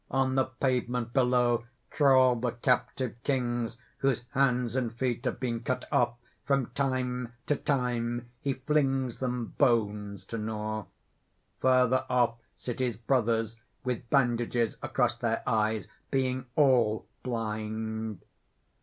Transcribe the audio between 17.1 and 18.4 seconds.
blind.